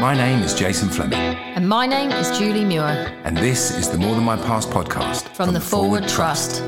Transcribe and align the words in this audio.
My 0.00 0.14
name 0.14 0.42
is 0.42 0.54
Jason 0.54 0.88
Fleming, 0.88 1.18
And 1.18 1.68
my 1.68 1.86
name 1.86 2.10
is 2.10 2.30
Julie 2.38 2.64
Muir 2.64 3.14
and 3.24 3.36
this 3.36 3.70
is 3.76 3.90
the 3.90 3.98
More 3.98 4.14
Than 4.14 4.24
My 4.24 4.38
Past 4.38 4.70
podcast 4.70 5.28
from, 5.36 5.52
the 5.52 5.60
Forward, 5.60 6.08
Trust. 6.08 6.64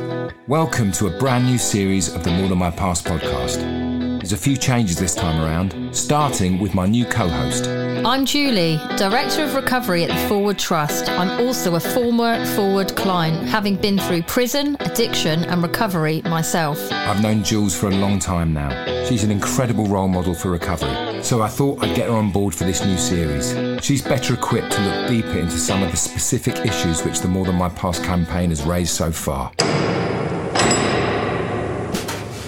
Welcome 0.48 0.92
to 0.92 1.06
a 1.06 1.18
brand 1.18 1.46
new 1.46 1.56
series 1.56 2.14
of 2.14 2.24
the 2.24 2.30
More 2.30 2.48
Than 2.48 2.58
My 2.58 2.70
Past 2.70 3.06
podcast. 3.06 3.56
There's 4.18 4.34
a 4.34 4.36
few 4.36 4.58
changes 4.58 4.98
this 4.98 5.14
time 5.14 5.42
around, 5.42 5.96
starting 5.96 6.58
with 6.58 6.74
my 6.74 6.84
new 6.84 7.06
co 7.06 7.26
host. 7.26 7.64
I'm 8.04 8.26
Julie, 8.26 8.80
Director 8.96 9.44
of 9.44 9.54
Recovery 9.54 10.02
at 10.02 10.08
the 10.08 10.28
Forward 10.28 10.58
Trust. 10.58 11.08
I'm 11.08 11.46
also 11.46 11.76
a 11.76 11.80
former 11.80 12.44
Forward 12.56 12.96
client, 12.96 13.46
having 13.48 13.76
been 13.76 13.96
through 13.96 14.22
prison, 14.22 14.76
addiction, 14.80 15.44
and 15.44 15.62
recovery 15.62 16.20
myself. 16.22 16.80
I've 16.90 17.22
known 17.22 17.44
Jules 17.44 17.78
for 17.78 17.86
a 17.86 17.94
long 17.94 18.18
time 18.18 18.52
now. 18.52 18.70
She's 19.04 19.22
an 19.22 19.30
incredible 19.30 19.86
role 19.86 20.08
model 20.08 20.34
for 20.34 20.50
recovery, 20.50 21.22
so 21.22 21.42
I 21.42 21.48
thought 21.48 21.84
I'd 21.84 21.94
get 21.94 22.08
her 22.08 22.16
on 22.16 22.32
board 22.32 22.56
for 22.56 22.64
this 22.64 22.84
new 22.84 22.98
series. 22.98 23.54
She's 23.84 24.02
better 24.02 24.34
equipped 24.34 24.72
to 24.72 24.80
look 24.80 25.08
deeper 25.08 25.38
into 25.38 25.58
some 25.58 25.80
of 25.84 25.92
the 25.92 25.96
specific 25.96 26.56
issues 26.66 27.04
which 27.04 27.20
the 27.20 27.28
More 27.28 27.46
Than 27.46 27.54
My 27.54 27.68
Past 27.68 28.02
campaign 28.02 28.50
has 28.50 28.64
raised 28.64 28.94
so 28.94 29.12
far. 29.12 29.52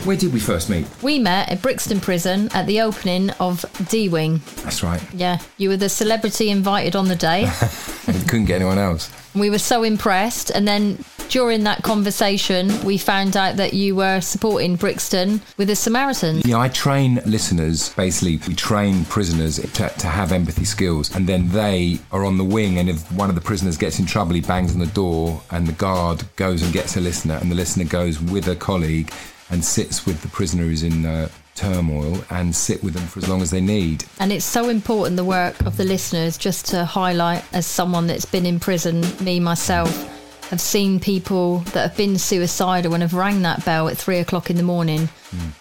Where 0.05 0.17
did 0.19 0.35
we 0.35 0.41
first 0.41 0.69
meet? 0.69 0.87
We 1.03 1.19
met 1.19 1.51
at 1.51 1.63
Brixton 1.63 1.99
Prison 1.99 2.51
at 2.53 2.67
the 2.67 2.83
opening 2.83 3.31
of 3.41 3.65
D 3.89 4.11
Wing. 4.11 4.43
That's 4.57 4.83
right. 4.83 5.03
Yeah, 5.15 5.39
you 5.57 5.71
were 5.71 5.79
the 5.79 5.89
celebrity 5.89 6.51
invited 6.51 6.95
on 6.95 7.09
the 7.09 7.17
day. 7.17 7.51
We 8.07 8.13
couldn't 8.21 8.45
get 8.45 8.57
anyone 8.57 8.77
else. 8.77 9.11
we 9.35 9.49
were 9.49 9.59
so 9.59 9.83
impressed. 9.83 10.51
And 10.51 10.69
then 10.69 11.03
during 11.31 11.65
that 11.65 11.83
conversation, 11.83 12.69
we 12.85 12.99
found 12.99 13.35
out 13.35 13.57
that 13.57 13.73
you 13.73 13.97
were 13.97 14.21
supporting 14.21 14.77
Brixton 14.77 15.41
with 15.57 15.69
the 15.69 15.75
Samaritans. 15.75 16.45
Yeah, 16.45 16.59
I 16.59 16.69
train 16.69 17.23
listeners. 17.25 17.89
Basically, 17.95 18.37
we 18.47 18.55
train 18.55 19.07
prisoners 19.07 19.57
to, 19.57 19.89
to 19.89 20.07
have 20.07 20.33
empathy 20.33 20.67
skills, 20.67 21.17
and 21.17 21.27
then 21.27 21.49
they 21.49 21.99
are 22.13 22.27
on 22.27 22.37
the 22.37 22.45
wing. 22.45 22.79
And 22.79 22.91
if 22.91 23.11
one 23.13 23.31
of 23.31 23.37
the 23.37 23.41
prisoners 23.41 23.79
gets 23.79 23.99
in 23.99 24.05
trouble, 24.05 24.35
he 24.35 24.43
bangs 24.43 24.75
on 24.75 24.81
the 24.81 24.87
door, 24.87 25.41
and 25.51 25.67
the 25.67 25.73
guard 25.73 26.25
goes 26.37 26.61
and 26.63 26.75
gets 26.75 26.99
a 26.99 27.01
listener, 27.01 27.39
and 27.41 27.51
the 27.51 27.55
listener 27.57 27.85
goes 27.85 28.21
with 28.21 28.49
a 28.49 28.55
colleague 28.55 29.11
and 29.55 29.65
sits 29.65 30.05
with 30.05 30.21
the 30.21 30.29
prisoner 30.29 30.65
who's 30.65 30.83
in 30.83 31.07
uh, 31.07 31.29
turmoil 31.55 32.23
and 32.31 32.55
sit 32.55 32.83
with 32.83 32.93
them 32.93 33.07
for 33.07 33.21
as 33.21 33.29
long 33.29 33.41
as 33.41 33.53
they 33.53 33.61
need. 33.61 34.05
And 34.19 34.33
it's 34.33 34.45
so 34.45 34.69
important, 34.69 35.17
the 35.17 35.25
work 35.25 35.61
of 35.61 35.77
the 35.77 35.85
listeners, 35.85 36.37
just 36.37 36.67
to 36.67 36.85
highlight 36.85 37.45
as 37.55 37.65
someone 37.65 38.09
that's 38.09 38.25
been 38.25 38.47
in 38.47 38.59
prison, 38.59 39.03
me 39.25 39.39
myself, 39.39 40.11
have 40.51 40.61
seen 40.61 40.99
people 40.99 41.59
that 41.73 41.89
have 41.89 41.97
been 41.97 42.19
suicidal 42.19 42.95
and 42.95 43.03
have 43.03 43.15
rang 43.15 43.43
that 43.43 43.65
bell 43.65 43.89
at 43.89 43.97
three 43.97 44.19
o'clock 44.19 44.51
in 44.51 44.57
the 44.57 44.63
morning. 44.63 45.09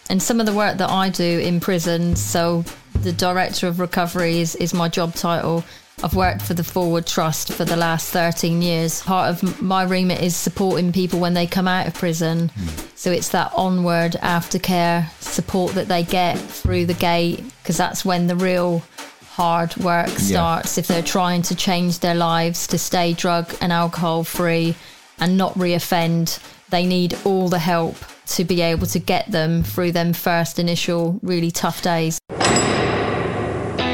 And 0.09 0.21
some 0.21 0.39
of 0.39 0.45
the 0.45 0.53
work 0.53 0.77
that 0.79 0.89
I 0.89 1.09
do 1.09 1.39
in 1.39 1.59
prison, 1.59 2.15
so 2.15 2.65
the 3.01 3.13
director 3.13 3.67
of 3.67 3.79
recovery 3.79 4.39
is, 4.39 4.55
is 4.55 4.73
my 4.73 4.89
job 4.89 5.13
title. 5.13 5.63
I've 6.01 6.15
worked 6.15 6.41
for 6.41 6.53
the 6.53 6.63
Forward 6.63 7.05
Trust 7.05 7.53
for 7.53 7.65
the 7.65 7.75
last 7.75 8.09
13 8.09 8.61
years. 8.61 9.01
Part 9.03 9.29
of 9.29 9.61
my 9.61 9.83
remit 9.83 10.21
is 10.21 10.35
supporting 10.35 10.91
people 10.91 11.19
when 11.19 11.33
they 11.33 11.47
come 11.47 11.67
out 11.67 11.87
of 11.87 11.93
prison. 11.93 12.49
Hmm. 12.49 12.67
So 12.95 13.11
it's 13.11 13.29
that 13.29 13.51
onward 13.55 14.13
aftercare 14.13 15.09
support 15.21 15.73
that 15.75 15.87
they 15.87 16.03
get 16.03 16.37
through 16.37 16.87
the 16.87 16.93
gate, 16.93 17.43
because 17.61 17.77
that's 17.77 18.03
when 18.03 18.27
the 18.27 18.35
real 18.35 18.81
hard 19.33 19.75
work 19.77 20.09
starts. 20.09 20.77
If 20.77 20.87
they're 20.87 21.01
trying 21.01 21.41
to 21.43 21.55
change 21.55 21.99
their 21.99 22.15
lives 22.15 22.67
to 22.67 22.77
stay 22.77 23.13
drug 23.13 23.53
and 23.61 23.71
alcohol 23.73 24.23
free 24.23 24.75
and 25.19 25.37
not 25.37 25.53
reoffend, 25.55 26.39
they 26.69 26.85
need 26.85 27.17
all 27.25 27.49
the 27.49 27.59
help 27.59 27.95
to 28.25 28.43
be 28.43 28.61
able 28.61 28.87
to 28.87 28.99
get 28.99 29.31
them 29.31 29.63
through 29.63 29.91
them 29.91 30.13
first 30.13 30.59
initial 30.59 31.19
really 31.21 31.51
tough 31.51 31.81
days. 31.81 32.19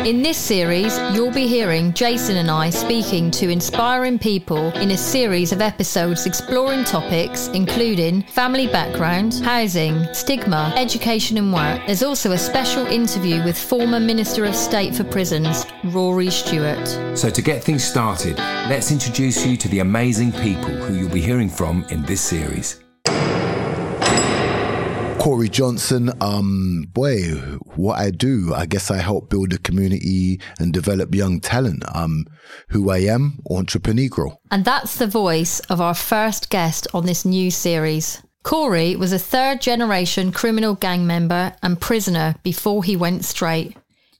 In 0.05 0.23
this 0.23 0.37
series, 0.37 0.97
you'll 1.13 1.29
be 1.29 1.45
hearing 1.45 1.93
Jason 1.93 2.37
and 2.37 2.49
I 2.49 2.69
speaking 2.69 3.29
to 3.31 3.49
inspiring 3.49 4.17
people 4.17 4.71
in 4.77 4.91
a 4.91 4.97
series 4.97 5.51
of 5.51 5.61
episodes 5.61 6.25
exploring 6.25 6.85
topics 6.85 7.47
including 7.49 8.23
family 8.23 8.67
background, 8.67 9.41
housing, 9.43 10.05
stigma, 10.13 10.73
education 10.77 11.37
and 11.37 11.53
work. 11.53 11.81
There's 11.85 12.01
also 12.01 12.31
a 12.31 12.37
special 12.37 12.85
interview 12.87 13.43
with 13.43 13.59
former 13.59 13.99
Minister 13.99 14.45
of 14.45 14.55
State 14.55 14.95
for 14.95 15.03
Prisons, 15.03 15.65
Rory 15.83 16.29
Stewart. 16.29 16.87
So, 17.17 17.29
to 17.29 17.41
get 17.41 17.61
things 17.61 17.83
started, 17.83 18.37
let's 18.69 18.91
introduce 18.91 19.45
you 19.45 19.57
to 19.57 19.67
the 19.67 19.79
amazing 19.79 20.31
people 20.31 20.71
who 20.71 20.95
you'll 20.95 21.09
be 21.09 21.21
hearing 21.21 21.49
from 21.49 21.83
in 21.89 22.03
this 22.03 22.21
series. 22.21 22.79
Corey 25.19 25.49
Johnson, 25.49 26.11
um, 26.21 26.85
boy, 26.93 27.33
what 27.75 27.99
I 27.99 28.09
do, 28.09 28.53
I 28.55 28.65
guess 28.65 28.89
I 28.89 28.97
help 28.97 29.29
build 29.29 29.51
a 29.51 29.57
community 29.57 30.39
and 30.59 30.73
develop 30.73 31.13
young 31.13 31.41
talent. 31.41 31.83
Um, 31.93 32.25
who 32.69 32.89
I 32.89 32.99
am, 32.99 33.39
entrepreneur. 33.49 34.37
And 34.49 34.63
that's 34.63 34.97
the 34.97 35.07
voice 35.07 35.59
of 35.61 35.81
our 35.81 35.93
first 35.93 36.49
guest 36.49 36.87
on 36.93 37.05
this 37.05 37.25
new 37.25 37.51
series. 37.51 38.21
Corey 38.43 38.95
was 38.95 39.11
a 39.11 39.19
third 39.19 39.61
generation 39.61 40.31
criminal 40.31 40.75
gang 40.75 41.05
member 41.05 41.53
and 41.61 41.79
prisoner 41.79 42.35
before 42.41 42.83
he 42.83 42.95
went 42.95 43.25
straight. 43.25 43.75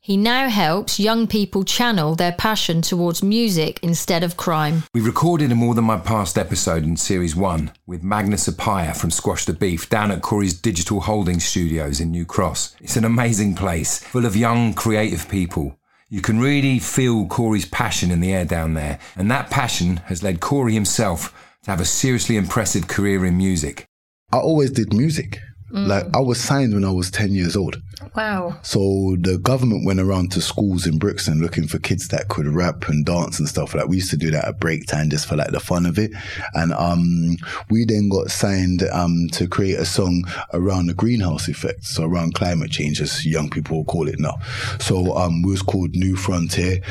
He 0.10 0.18
now 0.18 0.50
helps 0.50 1.00
young 1.00 1.28
people 1.28 1.64
channel 1.64 2.16
their 2.16 2.32
passion 2.32 2.82
towards 2.82 3.22
music 3.22 3.80
instead 3.84 4.24
of 4.24 4.38
crime. 4.38 4.82
We 4.92 5.02
recorded 5.02 5.52
a 5.52 5.56
More 5.56 5.76
Than 5.76 5.84
My 5.84 6.00
Past 6.00 6.36
episode 6.36 6.84
in 6.84 6.98
Series 6.98 7.36
1 7.36 7.72
with 7.86 8.02
Magnus 8.02 8.50
Apaya 8.50 8.98
from 8.98 9.12
Squash 9.12 9.46
the 9.46 9.54
Beef 9.54 9.88
down 9.88 10.10
at 10.10 10.24
Corey's 10.24 10.60
Digital 10.60 11.02
Holding 11.02 11.40
Studios 11.40 12.00
in 12.00 12.10
New 12.10 12.26
Cross. 12.26 12.76
It's 12.82 12.98
an 12.98 13.06
amazing 13.06 13.54
place, 13.54 14.00
full 14.00 14.26
of 14.26 14.36
young, 14.36 14.74
creative 14.74 15.30
people. 15.30 15.78
You 16.10 16.22
can 16.22 16.40
really 16.40 16.80
feel 16.80 17.28
Corey's 17.28 17.68
passion 17.68 18.10
in 18.10 18.20
the 18.20 18.34
air 18.34 18.46
down 18.46 18.74
there, 18.74 18.98
and 19.16 19.30
that 19.30 19.52
passion 19.52 19.98
has 20.08 20.24
led 20.24 20.40
Corey 20.40 20.74
himself 20.74 21.36
to 21.66 21.70
have 21.70 21.80
a 21.80 21.86
seriously 21.86 22.36
impressive 22.36 22.88
career 22.88 23.28
in 23.28 23.38
music. 23.38 23.86
I 24.32 24.38
always 24.38 24.72
did 24.72 24.92
music. 24.92 25.40
Like 25.72 26.06
I 26.16 26.20
was 26.20 26.40
signed 26.42 26.74
when 26.74 26.84
I 26.84 26.92
was 26.92 27.12
10 27.12 27.32
years 27.34 27.56
old. 27.56 27.82
Wow. 28.16 28.58
So 28.64 29.18
the 29.20 29.38
government 29.38 29.86
went 29.86 30.00
around 30.00 30.32
to 30.32 30.42
schools 30.42 30.88
in 30.88 30.98
Brixton 30.98 31.42
looking 31.42 31.68
for 31.68 31.80
kids 31.80 32.08
that 32.08 32.28
could 32.28 32.48
rap 32.48 32.88
and 32.88 33.06
dance 33.06 33.40
and 33.40 33.48
stuff 33.48 33.76
like 33.76 33.88
we 33.88 33.98
used 33.98 34.10
to 34.10 34.18
do 34.18 34.32
that 34.32 34.46
at 34.46 34.60
break 34.60 34.88
time 34.88 35.10
just 35.10 35.28
for 35.28 35.36
like 35.36 35.52
the 35.52 35.60
fun 35.60 35.86
of 35.86 36.00
it. 36.00 36.12
And 36.54 36.74
um 36.74 37.38
we 37.70 37.86
then 37.86 38.10
got 38.10 38.32
signed 38.32 38.84
um 38.92 39.28
to 39.34 39.48
create 39.48 39.78
a 39.80 39.86
song 39.86 40.26
around 40.54 40.88
the 40.88 40.94
greenhouse 40.94 41.48
effect, 41.48 41.84
so 41.84 42.04
around 42.04 42.34
climate 42.34 42.72
change 42.72 43.02
as 43.02 43.26
young 43.26 43.50
people 43.50 43.78
will 43.78 43.86
call 43.86 44.08
it 44.08 44.20
now. 44.20 44.38
So 44.80 45.16
um 45.16 45.42
we 45.44 45.52
was 45.52 45.62
called 45.62 45.96
New 45.96 46.16
Frontier. 46.16 46.82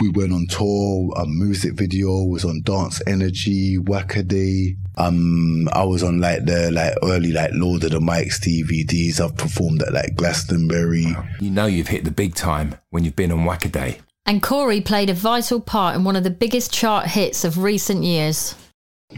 We 0.00 0.10
went 0.10 0.32
on 0.32 0.46
tour, 0.46 1.12
a 1.16 1.26
music 1.26 1.72
video 1.74 2.22
was 2.22 2.44
on 2.44 2.62
Dance 2.62 3.02
Energy, 3.06 3.78
Wackaday. 3.78 4.76
Um, 4.96 5.68
I 5.72 5.84
was 5.84 6.04
on 6.04 6.20
like 6.20 6.44
the 6.44 6.70
like 6.70 6.94
early 7.02 7.32
like 7.32 7.50
Lord 7.54 7.82
of 7.82 7.90
the 7.90 7.98
Mics 7.98 8.38
DVDs. 8.38 9.20
I've 9.20 9.36
performed 9.36 9.82
at 9.82 9.92
like 9.92 10.14
Glastonbury. 10.14 11.16
You 11.40 11.50
know 11.50 11.66
you've 11.66 11.88
hit 11.88 12.04
the 12.04 12.12
big 12.12 12.36
time 12.36 12.76
when 12.90 13.04
you've 13.04 13.16
been 13.16 13.32
on 13.32 13.40
Wackaday. 13.40 13.98
And 14.24 14.42
Corey 14.42 14.80
played 14.80 15.10
a 15.10 15.14
vital 15.14 15.60
part 15.60 15.96
in 15.96 16.04
one 16.04 16.14
of 16.14 16.22
the 16.22 16.30
biggest 16.30 16.72
chart 16.72 17.06
hits 17.06 17.44
of 17.44 17.58
recent 17.58 18.04
years. 18.04 18.54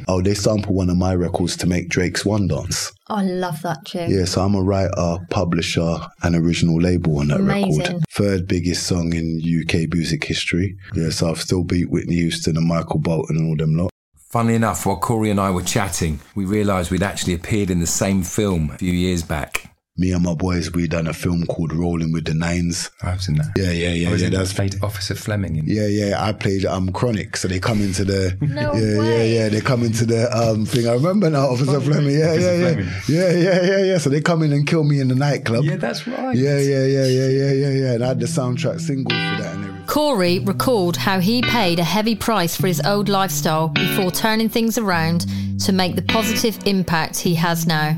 Oh, 0.08 0.22
they 0.22 0.34
sampled 0.34 0.74
one 0.74 0.88
of 0.88 0.96
my 0.96 1.14
records 1.14 1.56
to 1.58 1.66
make 1.66 1.88
Drake's 1.88 2.24
One 2.24 2.46
Dance. 2.46 2.92
Oh, 3.10 3.16
I 3.16 3.22
love 3.24 3.60
that 3.62 3.86
tune. 3.86 4.08
Yeah, 4.08 4.24
so 4.24 4.42
I'm 4.42 4.54
a 4.54 4.62
writer, 4.62 5.16
publisher, 5.30 5.96
and 6.22 6.36
original 6.36 6.80
label 6.80 7.18
on 7.18 7.28
that 7.28 7.40
Amazing. 7.40 7.78
record. 7.80 8.04
Third 8.08 8.46
biggest 8.46 8.86
song 8.86 9.12
in 9.14 9.40
UK 9.42 9.92
music 9.92 10.22
history. 10.22 10.76
Yeah, 10.94 11.10
so 11.10 11.28
I've 11.28 11.40
still 11.40 11.64
beat 11.64 11.90
Whitney 11.90 12.14
Houston 12.14 12.56
and 12.56 12.68
Michael 12.68 13.00
Bolton 13.00 13.36
and 13.36 13.48
all 13.48 13.56
them 13.56 13.74
lot. 13.76 13.90
Funnily 14.28 14.54
enough, 14.54 14.86
while 14.86 14.96
Corey 15.00 15.28
and 15.30 15.40
I 15.40 15.50
were 15.50 15.64
chatting, 15.64 16.20
we 16.36 16.44
realised 16.44 16.92
we'd 16.92 17.02
actually 17.02 17.34
appeared 17.34 17.68
in 17.68 17.80
the 17.80 17.86
same 17.86 18.22
film 18.22 18.70
a 18.70 18.78
few 18.78 18.92
years 18.92 19.24
back. 19.24 19.69
Me 20.00 20.12
and 20.12 20.24
my 20.24 20.32
boys, 20.32 20.72
we 20.72 20.88
done 20.88 21.06
a 21.06 21.12
film 21.12 21.44
called 21.44 21.74
Rolling 21.74 22.10
with 22.10 22.24
the 22.24 22.32
Nines. 22.32 22.90
I 23.02 23.12
was 23.12 23.28
in 23.28 23.34
that. 23.34 23.52
Yeah, 23.54 23.70
yeah, 23.70 23.90
yeah, 23.90 24.14
yeah. 24.14 24.30
That's 24.30 24.54
played 24.54 24.82
Officer 24.82 25.14
Fleming 25.14 25.56
in 25.56 25.66
Yeah, 25.66 25.88
yeah. 25.88 26.24
I 26.24 26.32
played 26.32 26.64
um 26.64 26.90
Chronic, 26.90 27.36
so 27.36 27.48
they 27.48 27.60
come 27.60 27.82
into 27.82 28.06
the 28.06 28.34
No 28.40 28.72
yeah, 28.74 28.98
way. 28.98 29.34
yeah, 29.34 29.42
yeah. 29.42 29.48
They 29.50 29.60
come 29.60 29.82
into 29.82 30.06
the 30.06 30.34
um 30.34 30.64
thing. 30.64 30.88
I 30.88 30.94
remember 30.94 31.28
now, 31.28 31.48
Officer 31.48 31.78
Fleming. 31.82 32.18
Yeah, 32.18 32.30
Officer 32.30 32.40
yeah, 32.40 32.52
yeah, 32.56 32.72
Fleming. 32.72 32.88
yeah, 33.08 33.30
yeah, 33.30 33.62
yeah, 33.62 33.84
yeah. 33.84 33.98
So 33.98 34.08
they 34.08 34.22
come 34.22 34.42
in 34.42 34.54
and 34.54 34.66
kill 34.66 34.84
me 34.84 35.00
in 35.00 35.08
the 35.08 35.14
nightclub. 35.14 35.64
Yeah, 35.64 35.76
that's 35.76 36.06
right. 36.06 36.34
yeah, 36.34 36.58
yeah, 36.58 36.86
yeah, 36.86 37.04
yeah, 37.04 37.28
yeah, 37.28 37.52
yeah, 37.52 37.68
yeah. 37.68 37.92
And 37.92 38.02
I 38.02 38.08
had 38.08 38.20
the 38.20 38.26
soundtrack 38.26 38.80
single 38.80 39.10
for 39.10 39.42
that 39.42 39.54
and 39.54 39.64
everything. 39.66 39.86
Corey 39.86 40.38
recalled 40.38 40.96
how 40.96 41.20
he 41.20 41.42
paid 41.42 41.78
a 41.78 41.84
heavy 41.84 42.14
price 42.14 42.56
for 42.56 42.68
his 42.68 42.80
old 42.86 43.10
lifestyle 43.10 43.68
before 43.68 44.10
turning 44.10 44.48
things 44.48 44.78
around 44.78 45.26
to 45.60 45.72
make 45.72 45.94
the 45.94 46.02
positive 46.02 46.58
impact 46.64 47.18
he 47.18 47.34
has 47.34 47.66
now. 47.66 47.94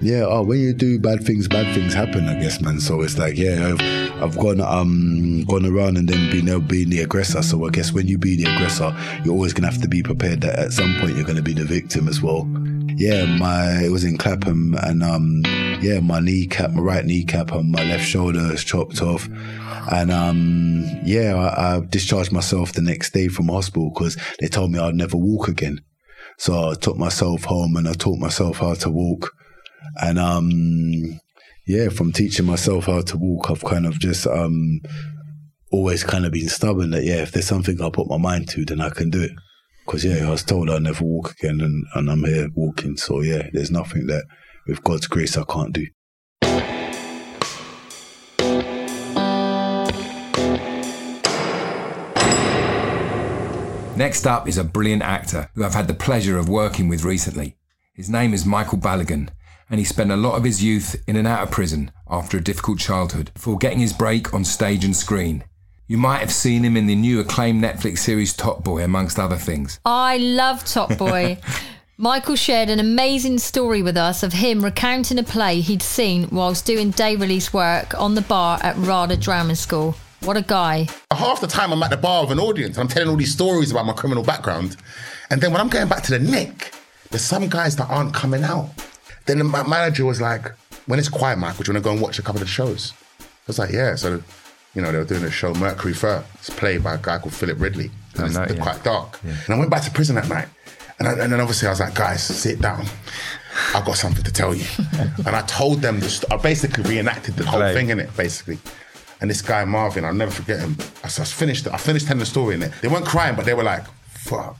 Yeah, 0.00 0.26
oh, 0.28 0.42
when 0.42 0.60
you 0.60 0.74
do 0.74 0.98
bad 0.98 1.24
things, 1.24 1.48
bad 1.48 1.74
things 1.74 1.94
happen, 1.94 2.28
I 2.28 2.34
guess, 2.38 2.60
man. 2.60 2.80
So 2.80 3.00
it's 3.00 3.16
like, 3.18 3.36
yeah, 3.36 3.74
I've, 3.74 4.22
I've 4.22 4.38
gone 4.38 4.60
um 4.60 5.42
gone 5.44 5.64
around 5.64 5.96
and 5.96 6.08
then 6.08 6.30
been 6.30 6.66
being 6.66 6.90
the 6.90 7.00
aggressor. 7.00 7.42
So 7.42 7.66
I 7.66 7.70
guess 7.70 7.92
when 7.92 8.06
you 8.06 8.18
be 8.18 8.36
the 8.36 8.52
aggressor, 8.54 8.94
you're 9.24 9.34
always 9.34 9.52
gonna 9.52 9.70
have 9.70 9.80
to 9.82 9.88
be 9.88 10.02
prepared 10.02 10.42
that 10.42 10.58
at 10.58 10.72
some 10.72 10.94
point 11.00 11.16
you're 11.16 11.24
gonna 11.24 11.42
be 11.42 11.54
the 11.54 11.64
victim 11.64 12.08
as 12.08 12.20
well. 12.20 12.46
yeah, 12.96 13.26
my 13.26 13.82
it 13.82 13.90
was 13.90 14.04
in 14.04 14.16
Clapham, 14.16 14.74
and 14.82 15.02
um, 15.02 15.42
yeah, 15.82 16.00
my 16.00 16.20
kneecap, 16.20 16.70
my 16.70 16.80
right 16.80 17.04
kneecap, 17.04 17.52
and 17.52 17.70
my 17.70 17.84
left 17.84 18.04
shoulder 18.04 18.52
is 18.52 18.64
chopped 18.64 19.02
off, 19.02 19.28
and 19.92 20.10
um, 20.10 20.82
yeah, 21.04 21.34
I, 21.34 21.76
I 21.76 21.80
discharged 21.80 22.32
myself 22.32 22.72
the 22.72 22.80
next 22.80 23.12
day 23.12 23.28
from 23.28 23.48
hospital 23.48 23.90
because 23.92 24.16
they 24.40 24.48
told 24.48 24.72
me 24.72 24.78
I'd 24.78 24.94
never 24.94 25.16
walk 25.16 25.48
again. 25.48 25.80
So 26.38 26.70
I 26.70 26.74
took 26.74 26.96
myself 26.96 27.44
home 27.44 27.76
and 27.76 27.88
I 27.88 27.92
taught 27.94 28.18
myself 28.18 28.58
how 28.58 28.74
to 28.74 28.90
walk, 28.90 29.32
and 30.00 30.18
um, 30.18 31.20
yeah, 31.66 31.88
from 31.88 32.12
teaching 32.12 32.46
myself 32.46 32.86
how 32.86 33.00
to 33.02 33.16
walk, 33.16 33.50
I've 33.50 33.64
kind 33.64 33.86
of 33.86 33.98
just 33.98 34.26
um, 34.26 34.80
always 35.72 36.04
kind 36.04 36.24
of 36.24 36.32
been 36.32 36.48
stubborn 36.48 36.90
that 36.90 37.04
yeah, 37.04 37.22
if 37.22 37.32
there's 37.32 37.46
something 37.46 37.80
I 37.80 37.90
put 37.90 38.08
my 38.08 38.18
mind 38.18 38.48
to, 38.50 38.64
then 38.64 38.80
I 38.80 38.90
can 38.90 39.10
do 39.10 39.22
it. 39.22 39.32
Because 39.84 40.04
yeah, 40.04 40.26
I 40.26 40.30
was 40.30 40.42
told 40.42 40.68
I'd 40.68 40.82
never 40.82 41.04
walk 41.04 41.32
again, 41.32 41.60
and, 41.60 41.84
and 41.94 42.10
I'm 42.10 42.24
here 42.24 42.48
walking. 42.54 42.96
So 42.96 43.20
yeah, 43.20 43.48
there's 43.52 43.70
nothing 43.70 44.06
that 44.06 44.24
with 44.66 44.82
God's 44.82 45.06
grace 45.06 45.36
I 45.36 45.44
can't 45.44 45.72
do. 45.72 45.86
Next 53.96 54.26
up 54.26 54.46
is 54.46 54.58
a 54.58 54.64
brilliant 54.64 55.02
actor 55.02 55.48
who 55.54 55.64
I've 55.64 55.72
had 55.72 55.88
the 55.88 55.94
pleasure 55.94 56.36
of 56.36 56.50
working 56.50 56.88
with 56.88 57.02
recently. 57.02 57.56
His 57.94 58.10
name 58.10 58.34
is 58.34 58.44
Michael 58.44 58.76
Balogun, 58.76 59.30
and 59.70 59.78
he 59.78 59.84
spent 59.84 60.10
a 60.10 60.16
lot 60.16 60.36
of 60.36 60.44
his 60.44 60.62
youth 60.62 61.02
in 61.06 61.16
and 61.16 61.26
out 61.26 61.42
of 61.42 61.50
prison 61.50 61.90
after 62.08 62.36
a 62.36 62.42
difficult 62.42 62.78
childhood 62.78 63.30
before 63.34 63.58
getting 63.58 63.80
his 63.80 63.92
break 63.92 64.32
on 64.32 64.44
stage 64.44 64.84
and 64.84 64.96
screen. 64.96 65.44
You 65.88 65.98
might 65.98 66.18
have 66.18 66.32
seen 66.32 66.64
him 66.64 66.76
in 66.76 66.86
the 66.86 66.96
new 66.96 67.20
acclaimed 67.20 67.62
Netflix 67.62 67.98
series 67.98 68.34
Top 68.34 68.64
Boy, 68.64 68.82
amongst 68.82 69.18
other 69.18 69.36
things. 69.36 69.78
I 69.84 70.16
love 70.16 70.64
Top 70.64 70.96
Boy. 70.98 71.38
Michael 71.98 72.36
shared 72.36 72.68
an 72.68 72.78
amazing 72.78 73.38
story 73.38 73.82
with 73.82 73.96
us 73.96 74.22
of 74.22 74.34
him 74.34 74.62
recounting 74.62 75.18
a 75.18 75.22
play 75.22 75.60
he'd 75.60 75.80
seen 75.80 76.28
whilst 76.30 76.66
doing 76.66 76.90
day 76.90 77.16
release 77.16 77.52
work 77.54 77.98
on 77.98 78.14
the 78.14 78.20
bar 78.22 78.58
at 78.62 78.76
RADA 78.76 79.16
Drama 79.16 79.56
School. 79.56 79.96
What 80.20 80.36
a 80.36 80.42
guy. 80.42 80.88
Half 81.10 81.40
the 81.40 81.46
time 81.46 81.72
I'm 81.72 81.82
at 81.82 81.90
the 81.90 81.96
bar 81.96 82.24
with 82.24 82.32
an 82.32 82.40
audience 82.40 82.76
and 82.76 82.82
I'm 82.82 82.88
telling 82.88 83.08
all 83.08 83.16
these 83.16 83.32
stories 83.32 83.70
about 83.70 83.86
my 83.86 83.92
criminal 83.92 84.22
background. 84.22 84.76
And 85.30 85.40
then 85.40 85.52
when 85.52 85.60
I'm 85.60 85.68
going 85.68 85.88
back 85.88 86.02
to 86.02 86.18
the 86.18 86.18
Nick, 86.18 86.74
there's 87.10 87.24
some 87.24 87.48
guys 87.48 87.76
that 87.76 87.88
aren't 87.88 88.12
coming 88.12 88.42
out. 88.42 88.68
Then 89.26 89.38
the 89.38 89.44
manager 89.44 90.04
was 90.04 90.20
like, 90.20 90.52
when 90.86 90.98
it's 90.98 91.08
quiet, 91.08 91.38
Mike, 91.38 91.58
would 91.58 91.66
you 91.66 91.74
want 91.74 91.82
to 91.82 91.88
go 91.88 91.92
and 91.92 92.00
watch 92.00 92.18
a 92.18 92.22
couple 92.22 92.40
of 92.40 92.46
the 92.46 92.52
shows? 92.52 92.92
I 93.20 93.24
was 93.48 93.58
like, 93.58 93.70
yeah. 93.70 93.96
So, 93.96 94.22
you 94.74 94.82
know, 94.82 94.92
they 94.92 94.98
were 94.98 95.04
doing 95.04 95.24
a 95.24 95.30
show, 95.30 95.52
Mercury 95.54 95.94
Fur. 95.94 96.24
It's 96.34 96.50
played 96.50 96.84
by 96.84 96.94
a 96.94 96.98
guy 96.98 97.18
called 97.18 97.34
Philip 97.34 97.60
Ridley. 97.60 97.90
Oh, 98.18 98.24
and 98.24 98.36
it's, 98.36 98.54
yeah. 98.54 98.62
quite 98.62 98.82
dark. 98.84 99.18
And 99.22 99.54
I 99.54 99.58
went 99.58 99.70
back 99.70 99.82
to 99.84 99.90
prison 99.90 100.16
that 100.16 100.28
night. 100.28 100.48
And, 100.98 101.08
I, 101.08 101.12
and 101.12 101.32
then 101.32 101.40
obviously 101.40 101.66
I 101.66 101.70
was 101.72 101.80
like, 101.80 101.94
guys, 101.94 102.22
sit 102.22 102.60
down. 102.60 102.86
I've 103.74 103.84
got 103.84 103.96
something 103.96 104.24
to 104.24 104.32
tell 104.32 104.54
you. 104.54 104.66
and 105.26 105.28
I 105.34 105.42
told 105.42 105.82
them, 105.82 106.00
the 106.00 106.08
st- 106.08 106.32
I 106.32 106.36
basically 106.36 106.84
reenacted 106.84 107.36
the 107.36 107.44
whole 107.44 107.60
Play. 107.60 107.74
thing 107.74 107.90
in 107.90 108.00
it, 108.00 108.14
basically. 108.16 108.58
And 109.20 109.30
this 109.30 109.42
guy, 109.42 109.64
Marvin, 109.64 110.04
I'll 110.04 110.14
never 110.14 110.30
forget 110.30 110.60
him. 110.60 110.76
I, 111.02 111.06
I 111.06 111.24
finished 111.24 111.66
I 111.68 111.78
finished 111.78 112.06
telling 112.06 112.20
the 112.20 112.26
story 112.26 112.54
in 112.54 112.62
it. 112.62 112.72
They 112.82 112.88
weren't 112.88 113.06
crying, 113.06 113.34
but 113.34 113.44
they 113.44 113.54
were 113.54 113.62
like, 113.62 113.84
fuck. 114.08 114.56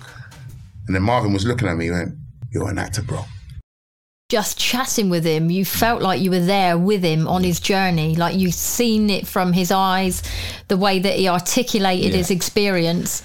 And 0.86 0.94
then 0.94 1.02
Marvin 1.02 1.32
was 1.32 1.44
looking 1.44 1.68
at 1.68 1.76
me 1.76 1.88
and 1.88 1.96
went, 1.96 2.14
you're 2.52 2.68
an 2.68 2.78
actor, 2.78 3.02
bro. 3.02 3.24
Just 4.28 4.58
chatting 4.58 5.08
with 5.08 5.24
him, 5.24 5.50
you 5.50 5.64
felt 5.64 6.02
like 6.02 6.20
you 6.20 6.30
were 6.32 6.40
there 6.40 6.76
with 6.76 7.04
him 7.04 7.28
on 7.28 7.44
his 7.44 7.60
journey. 7.60 8.16
Like 8.16 8.36
you'd 8.36 8.54
seen 8.54 9.08
it 9.08 9.24
from 9.26 9.52
his 9.52 9.70
eyes, 9.70 10.22
the 10.66 10.76
way 10.76 10.98
that 10.98 11.14
he 11.16 11.28
articulated 11.28 12.10
Yeah. 12.10 12.16
his 12.18 12.32
experience 12.32 13.22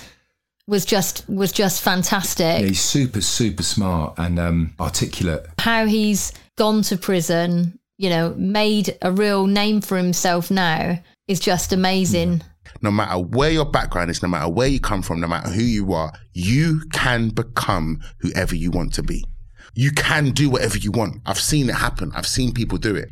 was 0.68 0.86
just 0.86 1.28
was 1.28 1.52
just 1.52 1.82
fantastic. 1.82 2.62
Yeah, 2.62 2.68
he's 2.68 2.82
super, 2.82 3.20
super 3.22 3.64
smart 3.64 4.14
and 4.20 4.38
um, 4.40 4.74
articulate. 4.80 5.48
how 5.58 5.88
he's 5.88 6.34
gone 6.56 6.84
to 6.84 6.98
prison, 6.98 7.80
you 7.98 8.10
know, 8.12 8.36
made 8.38 8.96
a 9.02 9.12
real 9.12 9.48
name 9.48 9.82
for 9.82 9.98
himself 9.98 10.52
now 10.52 11.00
is 11.28 11.40
just 11.40 11.74
amazing. 11.74 12.44
no 12.84 12.92
matter 12.92 13.18
where 13.18 13.50
your 13.52 13.66
background 13.66 14.12
is, 14.12 14.22
no 14.22 14.30
matter 14.30 14.48
where 14.50 14.68
you 14.68 14.80
come 14.80 15.02
from, 15.02 15.20
no 15.20 15.28
matter 15.28 15.50
who 15.50 15.64
you 15.64 15.94
are, 15.94 16.14
you 16.34 16.82
can 16.94 17.30
become 17.30 18.00
whoever 18.20 18.56
you 18.56 18.70
want 18.70 18.94
to 18.94 19.02
be. 19.04 19.26
You 19.74 19.92
can 19.92 20.32
do 20.32 20.50
whatever 20.50 20.78
you 20.78 20.92
want. 20.92 21.22
I've 21.26 21.40
seen 21.40 21.70
it 21.70 21.76
happen. 21.76 22.12
I've 22.14 22.28
seen 22.28 22.54
people 22.54 22.78
do 22.78 22.94
it. 22.96 23.10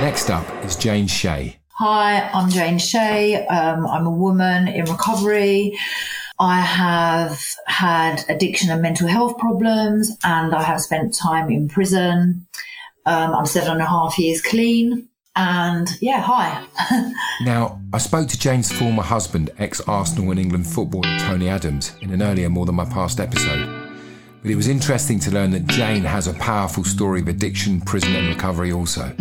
Next 0.00 0.30
up 0.30 0.46
is 0.64 0.76
Jane 0.76 1.08
Shea. 1.08 1.58
Hi, 1.78 2.28
I'm 2.32 2.50
Jane 2.50 2.78
Shea. 2.78 3.46
Um, 3.46 3.84
I'm 3.86 4.06
a 4.06 4.10
woman 4.10 4.68
in 4.68 4.84
recovery. 4.84 5.76
I 6.38 6.60
have 6.60 7.40
had 7.66 8.24
addiction 8.28 8.70
and 8.70 8.80
mental 8.80 9.08
health 9.08 9.38
problems, 9.38 10.16
and 10.22 10.54
I 10.54 10.62
have 10.62 10.80
spent 10.80 11.14
time 11.14 11.50
in 11.50 11.68
prison. 11.68 12.46
Um, 13.06 13.34
I'm 13.34 13.46
seven 13.46 13.72
and 13.72 13.80
a 13.80 13.86
half 13.86 14.18
years 14.18 14.40
clean. 14.40 15.08
And 15.34 15.88
yeah, 16.00 16.20
hi. 16.20 16.66
Now, 17.42 17.80
I 17.92 17.98
spoke 17.98 18.28
to 18.28 18.38
Jane's 18.38 18.70
former 18.70 19.02
husband, 19.02 19.50
ex 19.58 19.80
Arsenal 19.82 20.30
and 20.30 20.38
England 20.38 20.66
footballer 20.66 21.18
Tony 21.20 21.48
Adams, 21.48 21.92
in 22.00 22.12
an 22.12 22.22
earlier 22.22 22.48
More 22.48 22.66
Than 22.66 22.76
My 22.76 22.84
Past 22.84 23.18
episode. 23.18 23.66
But 24.42 24.50
it 24.50 24.56
was 24.56 24.68
interesting 24.68 25.18
to 25.20 25.30
learn 25.30 25.50
that 25.52 25.66
Jane 25.66 26.04
has 26.04 26.26
a 26.26 26.34
powerful 26.34 26.84
story 26.84 27.20
of 27.20 27.28
addiction, 27.28 27.80
prison, 27.80 28.14
and 28.14 28.28
recovery 28.28 28.72
also. 28.72 29.12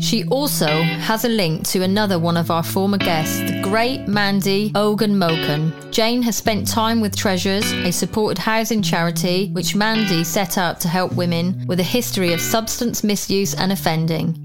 She 0.00 0.24
also 0.24 0.66
has 0.66 1.24
a 1.24 1.28
link 1.28 1.66
to 1.68 1.82
another 1.82 2.18
one 2.18 2.36
of 2.36 2.50
our 2.50 2.62
former 2.62 2.98
guests, 2.98 3.38
the 3.38 3.60
great 3.62 4.06
Mandy 4.06 4.70
Ogunmokun. 4.72 5.90
Jane 5.92 6.22
has 6.22 6.36
spent 6.36 6.68
time 6.68 7.00
with 7.00 7.16
Treasures, 7.16 7.72
a 7.72 7.90
supported 7.90 8.38
housing 8.38 8.82
charity 8.82 9.48
which 9.52 9.74
Mandy 9.74 10.22
set 10.22 10.58
up 10.58 10.78
to 10.80 10.88
help 10.88 11.14
women 11.14 11.64
with 11.66 11.80
a 11.80 11.84
history 11.84 12.32
of 12.32 12.40
substance 12.40 13.02
misuse 13.02 13.54
and 13.54 13.72
offending. 13.72 14.43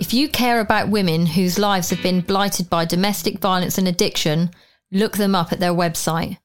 If 0.00 0.14
you 0.14 0.30
care 0.30 0.60
about 0.60 0.88
women 0.88 1.26
whose 1.26 1.58
lives 1.58 1.90
have 1.90 2.02
been 2.02 2.22
blighted 2.22 2.70
by 2.70 2.86
domestic 2.86 3.38
violence 3.38 3.76
and 3.76 3.86
addiction, 3.86 4.50
look 4.90 5.18
them 5.18 5.34
up 5.34 5.52
at 5.52 5.60
their 5.60 5.74
website. 5.74 6.38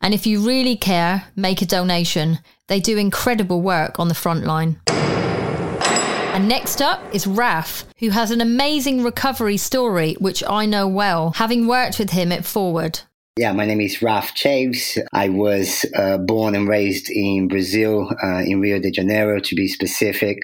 And 0.00 0.14
if 0.14 0.28
you 0.28 0.46
really 0.46 0.76
care, 0.76 1.24
make 1.34 1.60
a 1.60 1.66
donation. 1.66 2.38
They 2.68 2.78
do 2.78 2.96
incredible 2.96 3.62
work 3.62 3.98
on 3.98 4.06
the 4.06 4.14
front 4.14 4.44
line. 4.44 4.80
And 4.86 6.46
next 6.48 6.80
up 6.80 7.02
is 7.12 7.26
Raf, 7.26 7.84
who 7.98 8.10
has 8.10 8.30
an 8.30 8.40
amazing 8.40 9.02
recovery 9.02 9.56
story, 9.56 10.14
which 10.20 10.44
I 10.48 10.64
know 10.64 10.86
well, 10.86 11.32
having 11.32 11.66
worked 11.66 11.98
with 11.98 12.10
him 12.10 12.30
at 12.30 12.44
Forward. 12.44 13.00
Yeah, 13.36 13.50
my 13.50 13.66
name 13.66 13.80
is 13.80 14.00
Raf 14.00 14.36
Chaves. 14.36 14.96
I 15.12 15.30
was 15.30 15.84
uh, 15.96 16.18
born 16.18 16.54
and 16.54 16.68
raised 16.68 17.10
in 17.10 17.48
Brazil, 17.48 18.08
uh, 18.22 18.42
in 18.46 18.60
Rio 18.60 18.78
de 18.78 18.92
Janeiro 18.92 19.40
to 19.40 19.54
be 19.56 19.66
specific. 19.66 20.38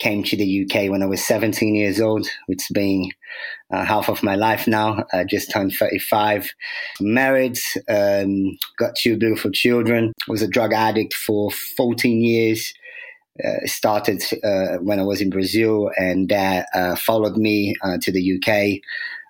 Came 0.00 0.24
to 0.24 0.36
the 0.36 0.64
UK 0.64 0.90
when 0.90 1.02
I 1.02 1.06
was 1.06 1.22
17 1.24 1.74
years 1.74 2.00
old. 2.00 2.26
It's 2.48 2.70
been 2.70 3.10
uh, 3.70 3.84
half 3.84 4.08
of 4.08 4.22
my 4.22 4.34
life 4.34 4.66
now. 4.66 5.04
I 5.12 5.24
just 5.24 5.50
turned 5.50 5.74
35. 5.74 6.50
Married, 7.00 7.58
um, 7.88 8.56
got 8.78 8.96
two 8.96 9.18
beautiful 9.18 9.50
children. 9.50 10.12
Was 10.26 10.42
a 10.42 10.48
drug 10.48 10.72
addict 10.72 11.14
for 11.14 11.50
14 11.76 12.22
years. 12.22 12.72
Uh, 13.42 13.64
started 13.66 14.22
uh, 14.44 14.76
when 14.82 14.98
I 14.98 15.02
was 15.02 15.20
in 15.20 15.30
Brazil, 15.30 15.90
and 15.96 16.28
that 16.28 16.66
uh, 16.74 16.96
followed 16.96 17.36
me 17.36 17.74
uh, 17.82 17.96
to 18.02 18.12
the 18.12 18.36
UK. 18.36 18.80